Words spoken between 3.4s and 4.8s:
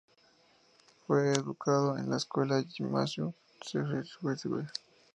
de Schweinfurt y Würzburg.